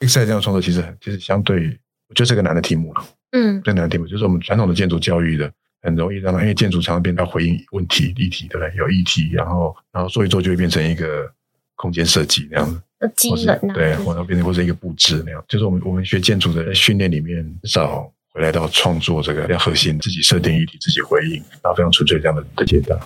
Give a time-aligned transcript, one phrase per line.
[0.00, 1.78] Excite 这样创作其实其实相对，
[2.08, 3.04] 我觉得是个难的题目了。
[3.32, 5.50] 嗯，最难的题目就是我们传统的建筑教育的，
[5.82, 8.74] 很容易让因为建筑常常变到回应问题、议题，对不对？
[8.76, 11.30] 有议题，然后然后做一做就会变成一个
[11.76, 12.82] 空间设计那样子，
[13.16, 15.44] 机能啊，对，或者变成或者一个布置那样。
[15.46, 22.98] 就是我们我们学建筑的训练里面，至少回来到创作这个要核心，自己设定议题，自己回应，然后非常纯粹这样的的阶段。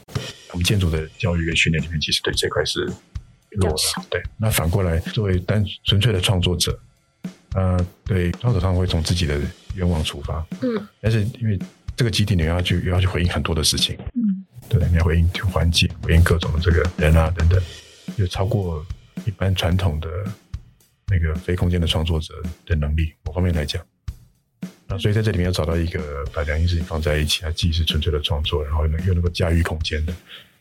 [0.52, 2.84] 我们建筑的教育跟训练里面，其实对这块是
[3.50, 3.76] 弱的。
[4.08, 6.78] 对，那反过来作为单纯粹的创作者。
[7.54, 9.40] 呃，对，创作上会从自己的
[9.76, 11.56] 愿望出发，嗯，但是因为
[11.96, 17.62] 这个集体你要去，又要去回应很多的事情，嗯，对，你要回应环境，回应各种的这个人啊等等，
[18.18, 18.84] 就超过
[19.24, 20.08] 一般传统的
[21.06, 22.34] 那个非空间的创作者
[22.66, 23.80] 的能力，某方面来讲，
[24.88, 30.12] 那所以在这里面要找到一个把两件事情放在一起，它既是纯粹的创作，然后又能又能够驾驭空间的，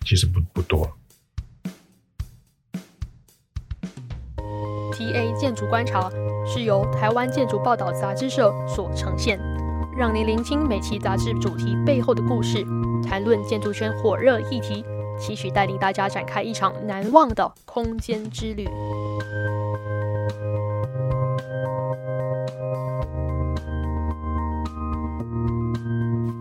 [0.06, 0.88] 其实不不多。
[4.94, 6.08] TA 建筑观察
[6.46, 9.40] 是由台湾建筑报道杂志社所呈现，
[9.98, 12.66] 让您聆听每期杂志主题背后的故事，
[13.02, 14.84] 谈论建筑圈火热议题，
[15.17, 18.67] 期许带领大家展开一场难忘的空间之旅。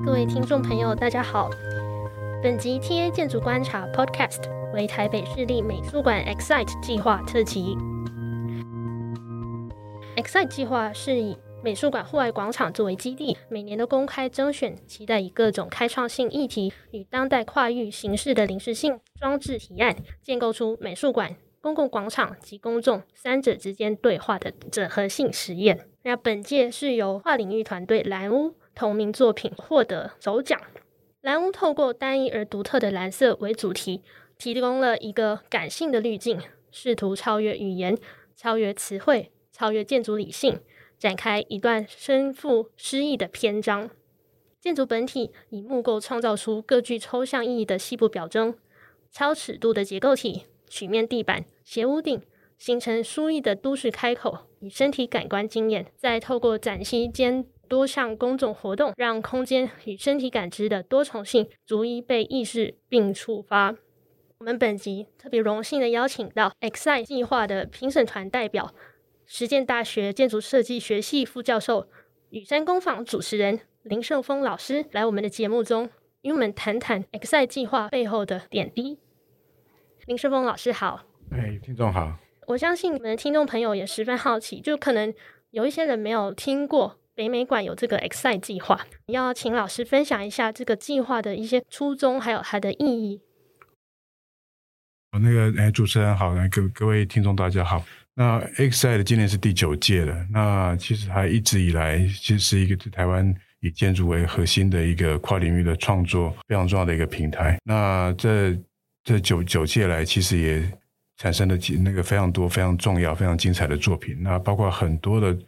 [0.04, 1.48] 各位听众朋友，大家好，
[2.42, 4.42] 本集 TA 建筑观察 Podcast
[4.74, 7.78] 为台北市立美术馆 Excite 计划特辑。
[10.22, 25.88] Excite 计划是以美术馆户外广场作为基地，每年的公开征选，期待以各种开创性议题与当代跨域形式的临时性装置提案，建构出美术馆、公共广场及公众三者之间对话的整合性实验。
[26.04, 30.60] 那本届是由跨领域团队蓝屋同名作品获得首奖。
[31.20, 34.02] 蓝屋透过单一而独特的蓝色为主题，
[34.38, 37.98] 提供了一个感性的滤镜，试图超越语言，
[38.36, 39.32] 超越词汇。
[39.62, 40.58] 超越建筑理性，
[40.98, 43.88] 展开一段深富诗意的篇章。
[44.60, 48.56] 建筑本体以木构创造出各具抽象意义的细部表征，
[49.12, 52.20] 超尺度的结构体、曲面地板、斜屋顶，
[52.58, 55.86] 形成书意的都市开口与身体感官经验。
[55.96, 63.76] 再透过展期间多项公众活动，让空间与身体感知的多重性逐一被意识并触发。
[64.38, 68.74] 我们本集特别荣幸的邀请到 Excite 计划的评审团代表。
[69.26, 71.88] 实践大学建筑设计学系副教授、
[72.30, 75.90] 雨山工坊主持人林圣峰老师来我们的节目中，
[76.22, 78.98] 与我们谈谈 Excite 计划背后的点滴。
[80.06, 82.18] 林圣峰老师好，哎，听众好。
[82.48, 85.14] 我相信你们的听众朋友也十分好奇，就可能
[85.50, 93.20] 有一些人没有听过北美馆有这个 Excite 计划，要请老师分享一下这个计划的一些初衷，还有它的意义。
[95.12, 97.84] 我那个哎，主持人好，各各位听众大家好。
[98.14, 100.26] 那 X i 的今年是第九届了。
[100.30, 107.58] 那其实它一直以来其实是一个台湾以建筑为核心的一个跨领域的创作非常重要的一个平台。
[107.64, 108.56] 那这
[109.04, 110.72] 这九九届来，其实也
[111.22, 114.16] 产生了那个非常多非常重要、非常精彩的作品。
[114.20, 115.38] 那包括很多的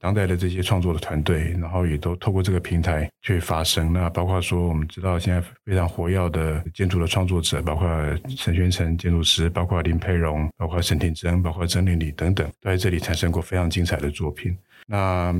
[0.00, 3.92] 当代的这些创作的团队，然后也都透过这个平台去发声。
[3.92, 7.88] 那包括说，我们知道现在非常活跃的建筑的创作者，包括
[8.36, 14.58] 陈宣成建筑师，包括林佩荣，包括沈庭珍，包括曾令礼等等，都在这里产生过非常精彩的作品。
[14.88, 15.32] 那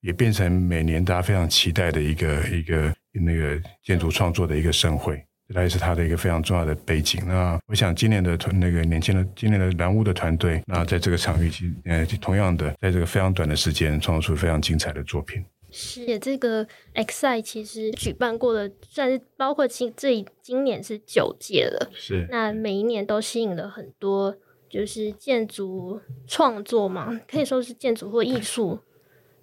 [0.00, 5.22] 也变成每年大家非常期待的一个一个那个建筑创作的一个盛会。
[5.54, 7.22] 这也是他的一个非常重要的背景。
[7.24, 15.44] 那我想今年的团那个年轻的今年的蓝屋的团队，那在这个场域其实呃同样的，在这个非常短的时间创造出非常精彩的作品。
[15.70, 21.90] 是这个 Excite 其实举办过的，算是包括今这今年是九届了。
[21.94, 22.26] 是。
[22.28, 24.36] 那每一年都吸引了很多
[24.68, 28.80] 就是建筑创作嘛，可以说是建筑或艺术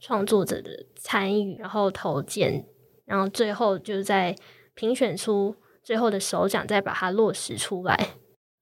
[0.02, 2.66] 创作者的参与，然后投件，
[3.06, 4.36] 然后最后就在
[4.76, 5.56] 评选出。
[5.84, 7.98] 最后的首奖，再把它落实出来。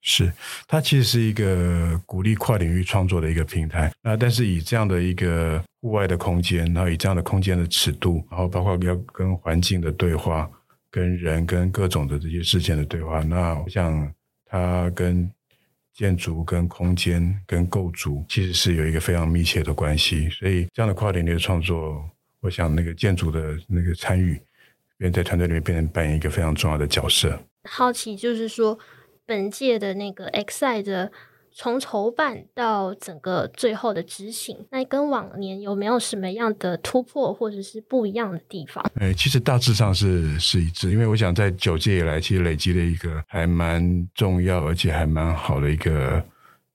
[0.04, 0.34] 是，
[0.68, 3.92] 它其实是一个鼓励跨领域创作的一个平台。
[4.02, 10.50] 那但是以这样的一个户外的空间，然后以这样的空间的尺度，然后包括要跟环境的对话，
[10.90, 14.12] 跟人跟各种的这些事件的对话，那我想
[14.46, 15.32] 它跟
[15.94, 20.28] 建筑、跟空间、跟构筑其实是有一个非常密切的关系。
[20.32, 22.04] 所以这样的跨领域的创作，
[22.40, 24.42] 我想那个建筑的那个参与。
[25.10, 27.40] 在团队里面变成扮演一个非常重要的角色。
[27.64, 28.78] 好奇就是说，
[29.26, 31.10] 本届的那个 Excite
[31.54, 38.84] 从筹办到整个最后的执行，那跟往年有没有什么样的突破或者是不一样的地方？
[39.00, 46.22] 诶，其实大致上是是一致，因为我想在九届以来，其实累积了一个还蛮重要而且还蛮好的一个。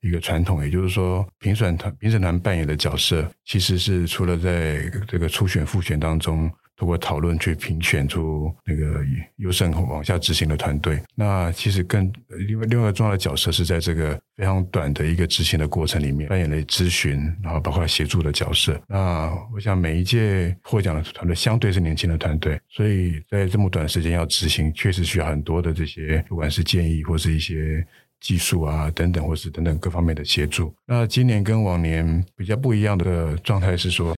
[0.02, 9.04] 一个传统，也就是说，评审团评审团扮演的角色，其实是除了在这个初选、复选当中，通过讨论去评选出那个
[9.36, 11.00] 优胜往下执行的团队。
[11.14, 12.12] 那其实更
[12.46, 18.80] 另外另外一个重要的角色是在这个非常短的一个执行的过程里面扮演了咨询，然后包括协助的角色。
[18.86, 27.86] 那我想每一届获奖的团队相对是年轻的团队，所以在这么短时间要执行，确实需要很多的这些不管是建议或是一些。
[28.18, 30.74] 技术啊，等等，或是等等各方面的协助。
[30.86, 34.15] 那今年跟往年比较不一样的状态是说，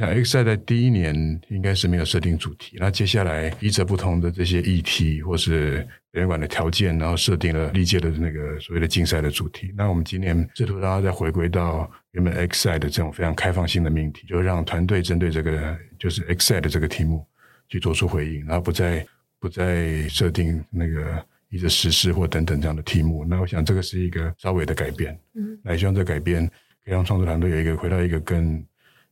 [0.00, 1.14] 像 X 赛在第一年
[1.48, 9.70] 应该是没有设定主题，那接下来依着不同的这些议题或是表演馆的条件，然后设定了历届的那个所谓的竞赛的主题。
[9.76, 17.26] 那我们今年试图让它再回归到原本 X 赛的这种非常开放性的命题，就让团队针对这个就是 X 赛的这个题目
[17.68, 19.06] 去做出回应，然后不再
[19.38, 21.22] 不再设定那个。
[21.52, 25.18] 一个实施或等等这样的题目，那我想这个是一个稍微的改变。
[25.34, 28.64] 嗯，那也希望这改变可以让创作团队有一个回到一个更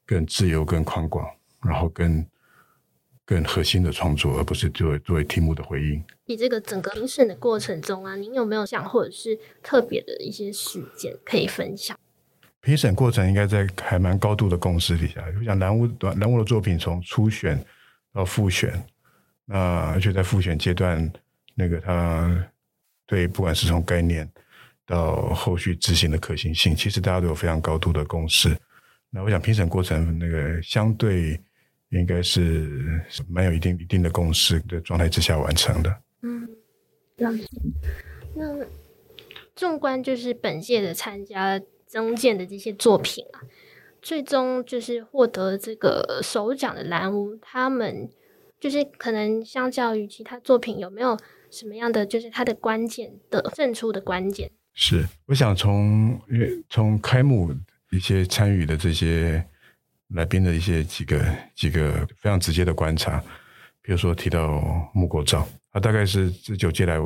[0.09, 1.29] 更自由、更宽广，
[1.63, 2.27] 然后更
[3.27, 6.03] 更核心的创作，而不是作为作为题目的回应。
[6.25, 11.95] 你这个整个评审的过程中啊，您有没有想或者是特别的一些事件可以分享？
[12.63, 15.31] 评审过程应该在还蛮高度的共识底下。
[15.31, 17.63] 就像蓝屋蓝屋的作品从初选
[18.15, 18.83] 到复选，
[19.45, 19.59] 那
[19.93, 21.13] 而且在复选阶段。
[21.61, 22.49] 那个他
[23.05, 24.31] 对不管是从概念
[24.87, 28.57] 到后续执行的可行性，其实大家都有非常高度的共识。
[29.11, 31.41] 那我想评审过程那个相对
[31.91, 32.69] 应该是
[33.29, 36.03] 蛮有一定一定的共识的状态之下完成的。
[36.23, 36.49] 嗯，
[37.17, 37.31] 那
[38.35, 38.67] 那
[39.55, 43.41] 纵观就是本届的参加增建的这些作品啊，
[44.03, 48.09] 最终就是获得这个首奖的蓝屋，他们
[48.61, 51.17] 就是可能相较于其他作品有没有？
[51.51, 54.51] 什么样的就是它的关键的胜出的关键？
[54.75, 57.51] 是我想从因为从开幕
[57.91, 59.45] 一些参与的这些
[60.09, 63.23] 来宾的一些几个几个非常直接的观察，
[63.83, 66.99] 比如说提到木构造，它大概是这九届来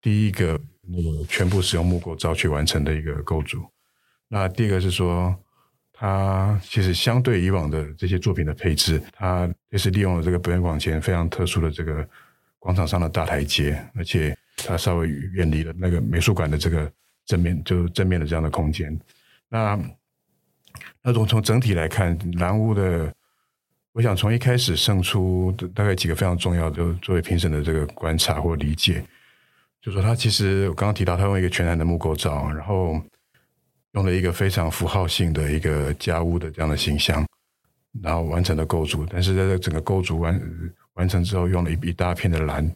[0.00, 3.64] 第一个那个全部使用木构造去完成的一个构筑。
[4.28, 5.36] 那第二个是说，
[5.92, 12.08] 它其实相对以往的这些作品的配置，它也是利用了这个表演馆前非常特殊的这个。
[12.58, 16.90] 广场上的大台阶，而且它稍微远离了那个美术馆的这个
[17.24, 18.98] 正面，就正面的这样的空间。
[19.48, 19.78] 那
[21.02, 23.12] 那从从整体来看，蓝屋的，
[23.92, 29.04] 我想从一开始胜出大概几个非常重要的，作为评审的这个观察或理解，
[29.80, 33.00] 就说他其实我刚刚提到，他用一个全然的木构造，然后
[33.92, 37.26] 用了一个非常符号性的一个家屋的这样的形象，
[38.02, 39.06] 然后完成了构筑。
[39.10, 40.40] 但是在这整个构筑完。
[40.96, 42.66] 完成之后，用了一一大片的蓝，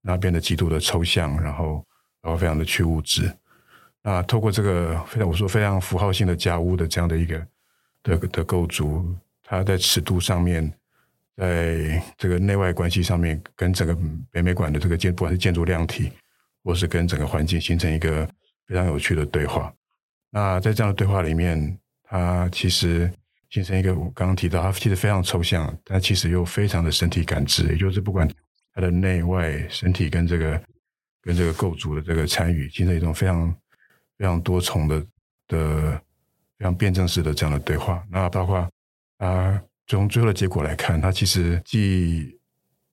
[0.00, 1.84] 那变得极度的抽象，然后
[2.22, 3.28] 然后非常的去物质。
[4.04, 7.46] 那透过这个非常我说非常符号性的家屋的这样的一个
[8.02, 9.04] 的的构筑，
[9.42, 10.72] 它在尺度上面，
[11.36, 13.98] 在这个内外关系上面，跟整个
[14.30, 16.12] 北美馆的这个建不管是建筑量体，
[16.62, 18.24] 或是跟整个环境形成一个
[18.68, 19.72] 非常有趣的对话。
[20.30, 23.10] 那在这样的对话里面，它其实。
[23.50, 28.28] 形成一个我刚刚提到，它其实非常抽象，但其实又非常的身体感知，也就是不管
[28.74, 30.60] 它的内外身体跟这个
[31.22, 33.54] 跟这个构筑的这个参与，形成一种非常
[34.18, 35.06] 非常多重的
[35.48, 35.92] 的
[36.58, 38.04] 非常辩证式的这样的对话。
[38.10, 38.68] 那包括
[39.18, 42.38] 啊，从最后的结果来看，它其实既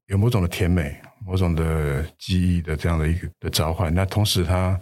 [0.08, 4.80] 有某种的甜美，某种的记忆的这样的一个的召唤，那同时它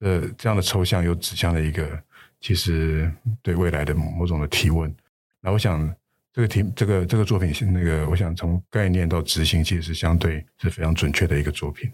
[0.00, 2.02] 的这样的抽象又指向了一个
[2.40, 3.12] 其实
[3.42, 4.94] 对未来的某种的提问。
[5.40, 5.94] 那我想，
[6.32, 11.92] 这个题，这个这个作品是那个，我想从概念到执行，其实是相对是非常准确的一个作品。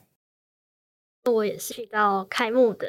[1.30, 2.86] 我也是去到开幕的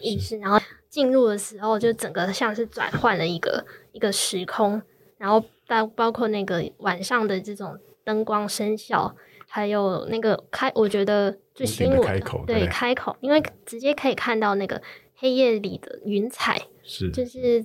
[0.00, 4.80] 仪式，然后进入的时候，就整个像是转换了一个一个时空，
[5.18, 9.14] 然后包包括那个晚上的这种灯光声效，
[9.48, 14.80] 还有那个开，我觉得最吸引我的，对，对开口，因为直接可以看到那个
[15.16, 17.64] 黑夜里的云彩，是就是。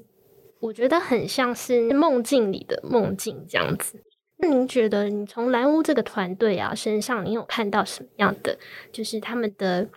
[0.62, 3.98] 我觉得很像是梦境里的梦境这样子。
[4.40, 8.58] 那您觉得，你从蓝屋这个团队啊身上，你有看到什么样的，
[8.92, 9.88] 就是他们的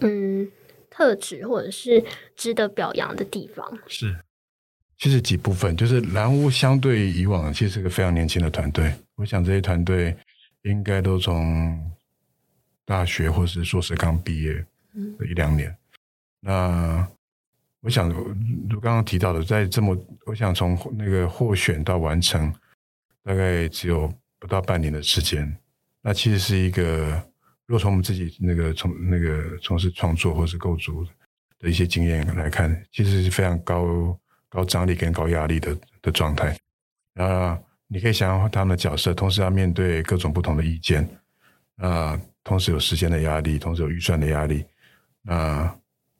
[0.00, 0.50] 嗯
[0.88, 2.04] 特质，或者是
[2.36, 3.78] 值得表扬的地方？
[3.86, 4.14] 是，
[4.98, 8.92] 其实几部分，就是蓝屋相对以往，其实是个非常年轻的团队。
[9.14, 10.16] 我想这些团队
[10.62, 11.78] 应该都从
[12.84, 14.64] 大学或是硕士刚毕业
[15.28, 15.70] 一两年。
[15.70, 15.76] 嗯、
[16.40, 17.08] 那
[17.82, 18.10] 我想，
[18.68, 22.52] 如刚刚提到的，在这么，我想从那个获选到完成，
[23.22, 25.56] 大概只有不到半年的时间。
[26.02, 27.29] 那其实是一个，
[27.70, 31.06] 如果从我们自己那个从那个从事创作或是构筑
[31.60, 36.58] 的一些经验来看，其实是非常高高张力跟高压力的的状态。
[37.14, 41.08] 啊你可以想象他们的角色，同时要面对各种不同的意见，
[41.76, 44.64] 啊，同时有时间的压力，同时有预算的压力，
[45.22, 45.72] 那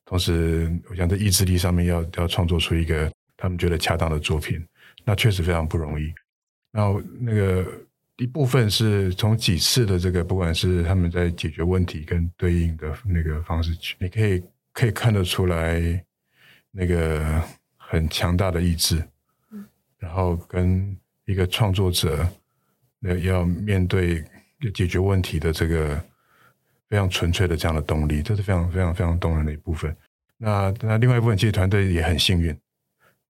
[0.04, 4.64] 同时我想在意志力上面要要创作出一个他们觉得恰当的作品，
[5.04, 6.12] 那确实非常不容易。
[6.70, 7.66] 然后那个
[8.20, 14.42] 一部分是从几次的这个，不管是他们在解决问题跟对应的那个方式，你可以
[14.74, 15.80] 可以看得出来
[16.70, 17.42] 那个
[17.78, 19.02] 很强大的意志，
[19.98, 22.28] 然后跟一个创作者
[22.98, 24.22] 那要面对
[24.74, 25.98] 解决问题的这个
[26.90, 29.96] 非常纯粹的这样的动力，这是非常非常非常动人的一部分。
[30.36, 32.54] 那那另外一部分，其实团队也很幸运，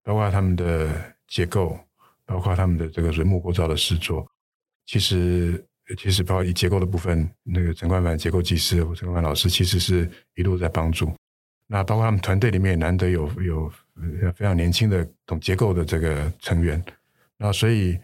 [0.02, 0.90] 包括他们的
[1.28, 1.78] 结构。
[2.26, 4.24] 包括他们的这个水木构造的制作，
[4.90, 5.64] 其实
[5.96, 11.14] 其实包括以结构的部分，那个陈冠凡结构技师或陈冠凡老师，其实是一路在帮助。
[11.68, 13.72] 那包括他们团队里面也难得有有
[14.34, 16.82] 非常年轻的懂结构的这个成员，
[17.38, 17.96] 那所以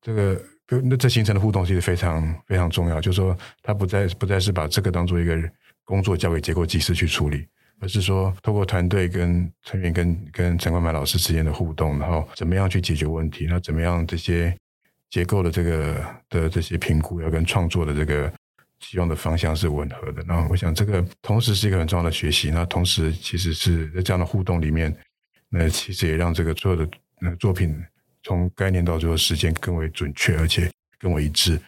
[0.00, 0.42] 这个
[0.82, 3.02] 那这形成的互动其实非常非常重要。
[3.02, 5.38] 就是说，他不再不再是把这个当做一个
[5.84, 7.46] 工作交给结构技师去处理。
[7.82, 13.46] 而是说，透过团队跟成员跟跟陈冠凡老师之间的互动，然后怎么样去解决问题？
[13.48, 14.54] 那怎么样这些
[15.10, 18.32] 结构的这个的这些评估，要跟创作的这个
[18.78, 20.22] 希望的方向是吻合的？
[20.26, 22.50] 那我想，这个同时是一个很重要的学习。
[22.50, 24.96] 那同时，其实是在这样的互动里面，
[25.48, 26.88] 那其实也让这个所有的
[27.20, 27.76] 那作品
[28.22, 31.60] 从概念到最后实践更为准确，而且更为一致。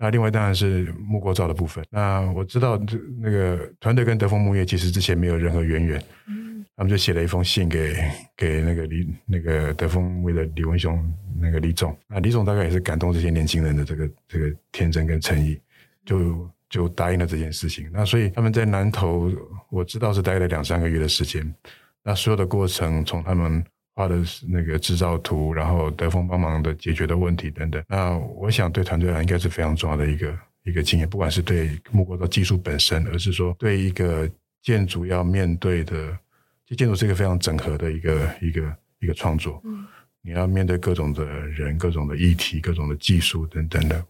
[0.00, 1.84] 那另外当然是木构造的部分。
[1.90, 7.96] 那我知道这那个团队跟德丰木业其实之前没有任何渊源，嗯，他们就写了一封信给
[8.36, 11.96] 给那个李那个德丰为了李文雄那个李总。
[12.06, 15.58] 那李总大概也是感动这些年轻人的这个这个天真跟诚意，
[16.04, 17.88] 就就答应了这件事情。
[17.92, 19.30] 那所以他们在南投，
[19.70, 21.54] 我知道是待了两三个月的时间。
[22.02, 23.64] 那所有的过程从他们。
[23.98, 24.14] 画的
[24.46, 27.82] 那个制造图，然后德丰帮忙的解决的问题等等。
[27.88, 34.30] 那我想对团队来讲应该是非常重要的一个一个经验，不管是对木构的技术本身，而是说对一个
[34.62, 36.16] 建筑要面对的，
[36.64, 39.60] 这建筑是一个非常整合的一个一个一个创作。
[39.64, 39.84] 嗯，
[40.28, 44.04] 你要面对各种的人、各种的议题、各种的技术等等的。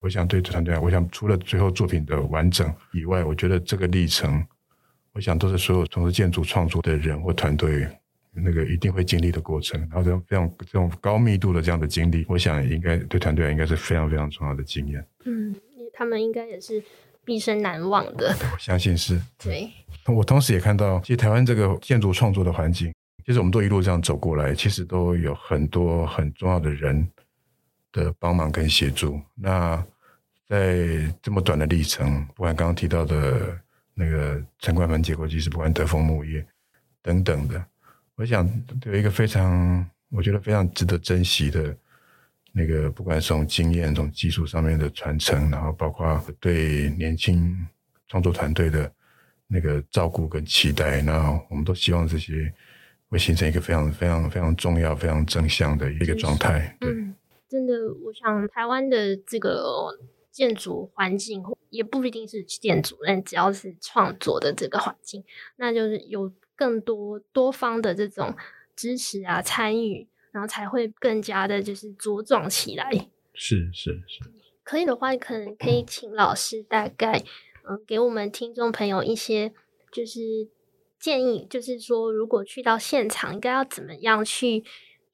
[0.00, 4.44] 我想对团队，我想除了最后作品的完整以外，我觉得这个历程，
[5.12, 7.88] 我想都是所有从事建筑创作的人或团队。
[8.32, 15.04] 那个一定会经历的过程，然后这种这种这种高密度的这样的经历，我想应该对团队应该是非常非常重要的经验。
[15.24, 15.52] 嗯，
[15.92, 16.80] 他们应该也是
[17.24, 18.32] 毕生难忘的。
[18.52, 19.20] 我相信是。
[19.36, 19.68] 对，
[20.06, 22.94] 我同时也看到，其实台湾这个建筑创作的环境，
[23.26, 27.08] 其实我们都一路这样走过来，其实都有很多很重要的人
[27.92, 29.20] 的帮忙跟协助。
[29.34, 29.84] 那
[30.48, 33.56] 在这么短的历程，不管刚刚提到的
[33.94, 36.44] 那个陈冠凡结构技师，不管德丰木业
[37.02, 37.64] 等等的。
[38.16, 38.48] 我想
[38.84, 41.76] 有一个非常，我觉得非常值得珍惜的，
[42.52, 47.56] 那个不管是从经验、从技术上面的传承，然后包括对年轻
[48.08, 48.92] 创作团队的
[49.46, 52.52] 那个照顾跟期待，那我们都希望这些
[53.10, 56.76] 会形成一个非常、非常、非常重要、非常正向的一个状态。
[56.80, 57.14] 对，嗯，
[57.48, 57.74] 真的，
[58.04, 59.98] 我想台湾的这个
[60.30, 65.22] 建筑环境也不一定是建筑，但只要是创作的这个环境，
[65.56, 66.32] 那就是有。
[66.60, 68.36] 更多多方的这种
[68.76, 72.90] 支持啊，参与，然后才会更加的，就是茁壮起来。
[73.32, 74.20] 是是是。
[74.62, 77.24] 可以的话，可能可以请老师大概
[77.66, 79.54] 嗯，给我们听众朋友一些
[79.90, 80.20] 就是
[81.00, 84.62] 建议，就是说，如果去到现场，应该要怎么样去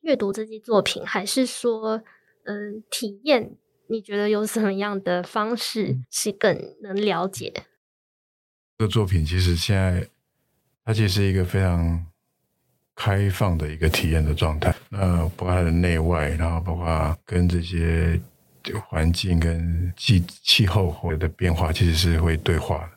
[0.01, 2.03] 阅读这些作品，还是说
[2.45, 3.57] 嗯，体验？
[3.89, 7.53] 你觉得有什么样的方式是更能了解？
[8.77, 10.09] 这个作品其实现在。
[10.89, 12.07] 它其实是一个非常
[12.95, 18.21] 开放的一个体验的状态，那包括它的内外，然后包括跟这些
[18.87, 22.96] 环境跟气气候或者的变化，其实是会对话的。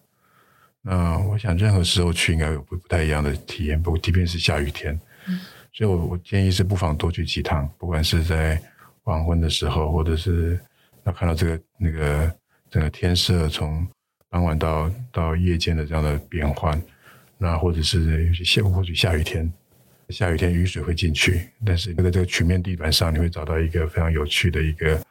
[0.82, 5.40] 那我想任何时候去应该有不不太一样的体验，不过即便是下雨天，嗯、
[5.74, 8.62] 所以我我建议是不妨多去几趟，不管是在
[9.04, 10.60] 黄昏的时候，或者是
[11.04, 12.34] 要看到这个那个
[12.70, 13.86] 整个天色从
[14.30, 16.82] 傍晚到到夜间的这样的变换。
[17.38, 19.52] 那或者是下或许下雨天，
[20.10, 25.02] 下雨天雨水会进去，但是在这个曲面地板上，你会找到一个非常有趣的一个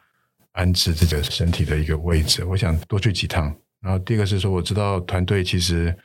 [0.51, 2.43] 安置自己的身体的一个位置。
[2.43, 3.55] 我想多去几趟。
[3.81, 5.95] 然后第二个是说，我知道团队其实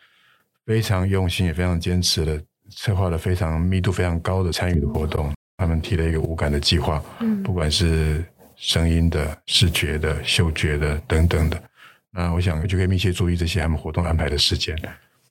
[0.64, 5.32] 非常用心，也非常坚持的策划了非常密度非常高的参与的活动。
[5.56, 8.24] 他们提了一个五感的计划，嗯，不管是
[8.56, 11.62] 声音的、视觉的、嗅觉的等等的。
[12.10, 14.76] 那我想就可以密切注意这些他们活动安排的时间。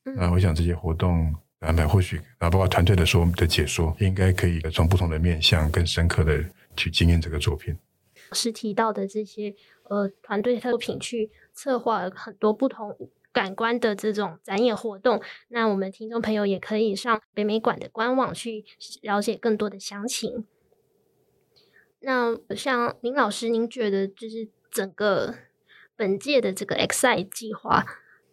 [0.03, 6.43] 那我想这些活动安排，或许啊，包括团队的说的解说，应该可以从不同的面向更深刻的
[6.75, 7.75] 去经验这个作品。
[8.31, 9.53] 是提到的这些
[9.89, 12.97] 呃团队作品去策划了很多不同
[13.31, 18.63] 感官的这种展演活动，那我们听众朋友也可以上北美馆的官网去
[19.01, 20.45] 了解更多的详情。
[21.99, 25.35] 那像林老师，您觉得就是整个
[25.95, 27.85] 本届的这个 Excite 计划，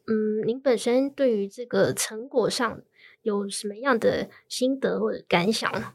[0.07, 2.83] 嗯，您本身对于这个成果上
[3.23, 5.95] 有什么样的心得或者感想呢？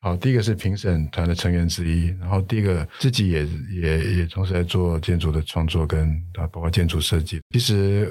[0.00, 7.40] 好，第一个是评审团的成员之一，然后第一个自己也也也同时在做建筑的创作跟啊，包括建筑设计。
[7.50, 8.10] 其实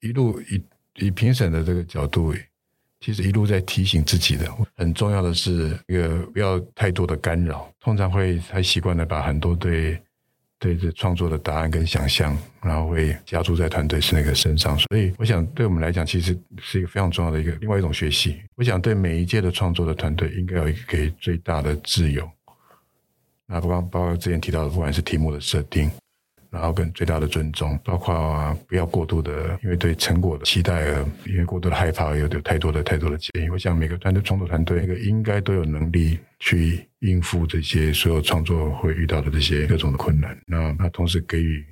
[0.00, 0.62] 一路以
[1.06, 2.34] 以评审的这个角度。
[3.00, 7.70] 其实一路在提醒自己的，很重要的是一个不要太多的干扰。
[7.78, 10.00] 通常会还习惯的把很多对
[10.64, 14.78] 对这创作的答案跟想象，然后会加注在团队是那个身上。
[14.78, 18.40] 所以我想，对我们来讲，其实是一个非常重要的一个另外一种学习。
[18.54, 22.26] 我想，对每一届的创作的团队，应该有一个给最大的自由。
[23.46, 25.90] 那不光包括之前提到的，不管是题目的设定。
[26.50, 33.50] 然后跟最大的尊重，包括啊，不要过度的，因为对成果的期待而，因为过度的害怕，有有太多的太多的建议。
[33.50, 40.36] 我想每个团队创作团队，那个应该都有能力去应付这些所有创作会遇到的这些各种的困难。
[40.46, 41.64] 那那同时给予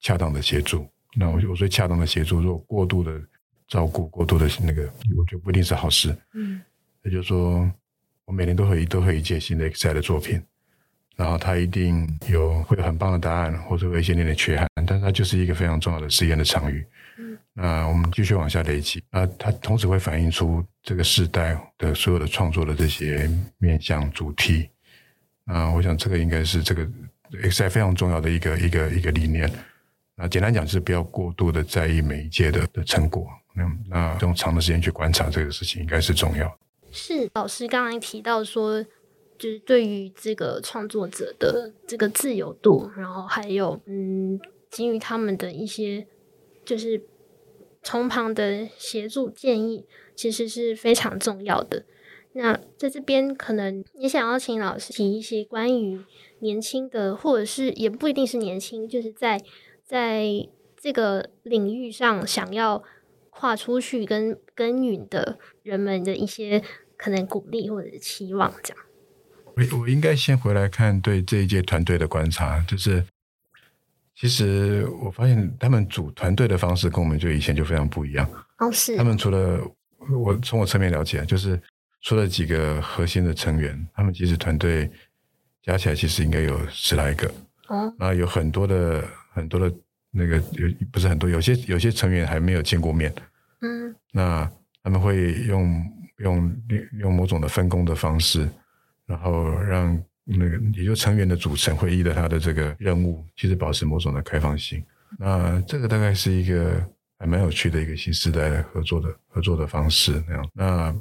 [0.00, 0.86] 恰当的协助。
[1.16, 3.20] 那我我说恰当的协助，如果过度的
[3.66, 4.82] 照顾，过度的那个，
[5.16, 6.14] 我觉得不一定是好事。
[6.34, 6.60] 嗯，
[7.02, 7.70] 也就是说，
[8.24, 10.42] 我每年都会都会一届新的 Excite 的作品。
[11.16, 16.84] 然后它一定有会有很棒的答案，或者会有一些点点缺憾，但是它就是一个非常重要的实验的场域。
[17.18, 19.00] 嗯，那我们继续往下累积。
[19.12, 24.68] 那它同时会反映出这个时代的所有的创作的这些面向主题。
[25.44, 26.86] 啊我想这个应该是这个
[27.42, 29.50] Excite 非常重要的一个一个一个理念。
[30.16, 33.26] 那简单讲就是不要过度的在意每一届的的成果。
[33.54, 36.58] 那那用长的时间去观察这个事情应该是重要。
[36.92, 38.84] 是老师刚刚提到说。
[39.36, 44.38] 就是对于这个创作者的这个自由度，然后还有嗯，
[44.70, 46.06] 给予他们的一些
[46.64, 47.02] 就是
[47.82, 51.84] 从旁的协助建议，其实是非常重要的。
[52.36, 56.00] 那在这边可能也想要请老师提一些关于
[56.40, 59.40] 年轻的，或者是也不一定是年轻，就是在
[59.84, 60.26] 在
[60.76, 62.82] 这个领域上想要
[63.30, 66.62] 跨出去跟耕耘的人们的一些
[66.96, 68.84] 可能鼓励或者是期望，这样。
[69.56, 73.04] 我我应该先回来看对这一届团队的观察，就是
[74.16, 78.28] 其实我发现他们组团队的方式跟我们就以前就非常不一样。
[78.58, 78.96] 哦，是。
[78.96, 79.60] 他们除了
[80.12, 81.60] 我从我侧面了解，就是
[82.04, 84.88] 除了几个核心的成员，他们其实团队
[85.62, 87.26] 加起来其实应该有十来个。
[87.66, 87.92] 啊。
[87.98, 89.74] 然后有很多的很多的
[90.10, 93.12] 那个有不是很多，有些有些成员还没有见过面。
[93.62, 93.92] 嗯。
[94.12, 94.48] 那
[94.82, 95.82] 他们会用
[96.18, 96.56] 用
[97.00, 98.48] 用某种的分工的方式。
[99.06, 104.82] 然后让那个也就成员的组成会依着他的这个任务，其实保持某种的开放性。
[105.18, 106.82] 那这个大概是一个
[107.18, 110.50] 还蛮有趣的一个新时代的合作的合作的方式那样。
[110.54, 110.94] 那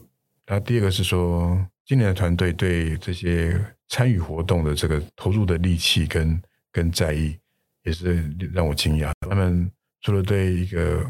[0.47, 7.37] 那第二个是说，今年的团队对这些参与活动的这个投入的力气跟跟在意，
[7.83, 9.11] 也是让我惊讶。
[9.29, 11.05] 他们除了对一个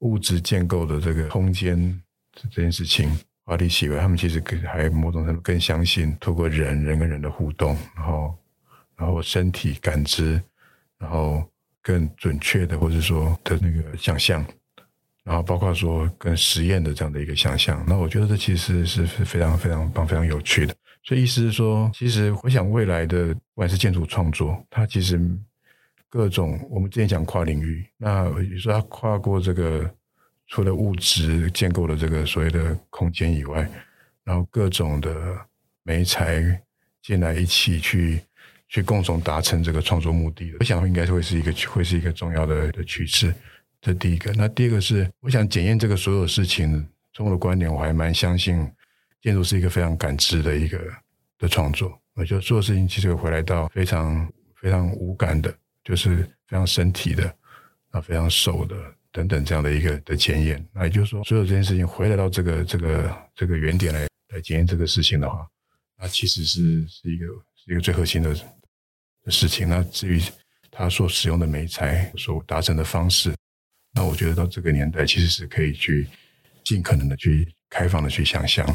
[0.00, 3.10] 物质建构的这个空间这件事情。
[3.46, 8.34] 花力气以外，他们其实更还某种程度更相信，透过人人跟人的互动，然后
[8.96, 10.42] 然后身体感知，
[10.96, 11.46] 然后
[11.82, 14.42] 更准确的或者说的那个想象，
[15.24, 20.74] 然后包括说跟实验的这样的一个想象，那我觉得这其实是非常非常棒、非常有趣的。
[21.02, 25.20] 所以意思是说，其实我想未来的不管是建筑创作，它其实
[26.08, 29.90] 各种我们之前讲跨领域，那你说它跨过这个。
[30.46, 33.66] 除了物质建构的这个所谓的空间以外，
[34.24, 35.10] 然后各种的
[35.82, 36.44] 媒材
[37.02, 38.20] 进来一起去
[38.68, 43.34] 去共同达成这个创作目的的，我想应该是会是一个会是一个重要的的趋势。
[43.84, 46.88] 这第一个，那第二个是我想检验这个所有事情。
[47.12, 48.66] 从我的观点，我还蛮相信
[49.20, 50.80] 建筑是一个非常感知的一个
[51.38, 51.96] 的创作。
[52.14, 56.16] 我觉得做事情其实会回来到非常非常无感的，就是
[56.48, 57.32] 非常身体的
[57.90, 58.74] 啊，非常手的。
[59.12, 65.46] 等等这样的一个的检验，那也就是说，所有这件事情回来到这个这个这个原点来来检验这个事情的话，
[65.96, 68.34] 那其实是是一个是一个最核心的
[69.22, 69.68] 的事情。
[69.68, 70.20] 那至于
[70.68, 73.32] 他所使用的媒材所达成的方式，
[73.94, 76.06] 那我觉得到这个年代其实是可以去
[76.64, 78.66] 尽可能的去开放的去想象，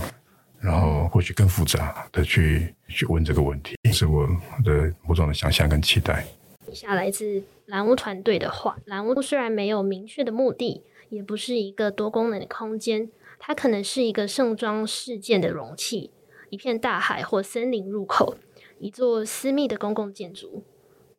[0.61, 4.25] 然后或许更复杂的去去问这个问题，是我
[4.63, 6.25] 的某种的想象跟期待。
[6.71, 16.11] 以下来自蓝屋团队的话：蓝屋虽然没有明确的目的，也不是一个多功能的空间，它可能是一个盛装事件的容器，
[16.49, 18.37] 一片大海或森林入口，
[18.79, 20.63] 一座私密的公共建筑。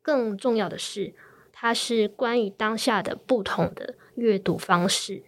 [0.03, 1.13] 更重要的是，
[1.63, 5.23] 它是关于当下的不同的阅读方式。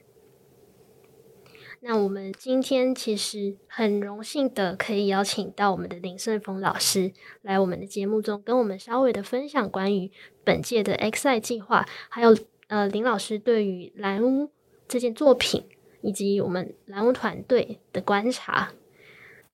[1.81, 10.11] 那我们今天其实很荣幸的可以邀请到我们的林胜峰老师来我们的节目中，跟我们稍微的分享关于
[10.42, 12.35] 本届的 X I 计划，还有
[12.68, 14.51] 呃林老师对于蓝屋
[14.88, 15.66] 这件作品
[16.01, 18.73] 以及我们蓝屋团队的观察。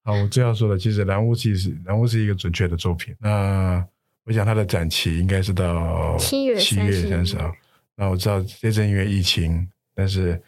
[0.04, 3.16] 好，我这样说的，其实蓝屋其实蓝屋是一个准确的作品。
[3.18, 3.84] 那
[4.28, 7.50] 我想它的展期应该是到七月七月三十号。
[7.96, 10.40] 那我知道这阵因为疫情，但是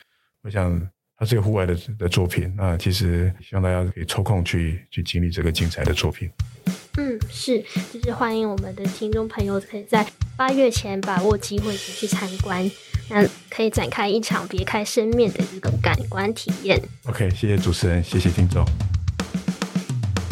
[0.43, 0.81] 我想。
[1.21, 6.31] 它是个户外的的作品，那其实希望大家可以抽空去去经历这个精彩的作品。
[6.97, 7.63] 嗯，是，
[7.93, 10.03] 就是欢迎我们的听众朋友可以在
[10.35, 12.71] 八月前把握机会去参观，
[13.11, 16.81] 那可以展开一场别开生面的一个感官体验。
[17.05, 18.65] OK，谢谢主持人，谢谢听众。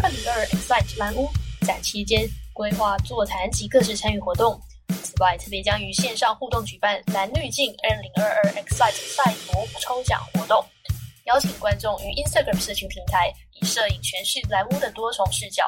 [0.03, 1.29] 二零二 Excite 蓝屋
[1.67, 2.27] 展期间
[2.59, 4.61] 规划座谈及各式参与活动。
[4.89, 10.65] 此外，特别将于线上互动举办蓝滤镜二零二二 X-site 赛博抽奖活动。
[11.27, 15.63] 邀请观众于 Instagram 社群平台以摄影诠释蓝屋的多重视角，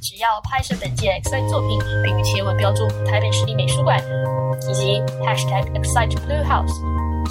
[0.00, 4.02] 只要拍摄本届 X-site 作品，并于贴文标注台北市立美术馆
[4.68, 6.72] 以及 Hashtag X-site Blue House，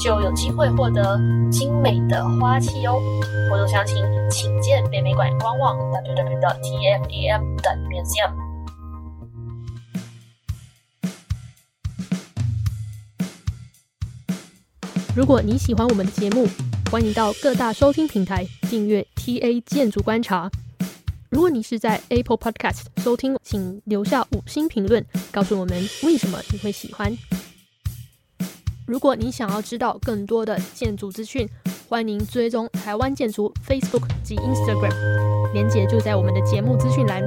[0.03, 1.17] 就有机会获得
[1.51, 3.01] 精美的花器哦。
[3.49, 8.48] 活动详情请见北美馆官网 www.tfam.museum。
[15.19, 16.47] 如果你喜欢我们的节目，
[16.89, 20.49] 欢迎到各大收听平台订阅 TA 建筑观察。
[21.29, 27.13] 如果你是在 Apple Podcast 收听，请留下五星评论，告诉我们为什么你会喜欢。
[28.87, 31.45] 如果你想要知道更多的建筑资讯，
[31.89, 37.21] 欢迎追踪台湾建筑 Facebook 及 Instagram，连结就在我们的节目资讯栏。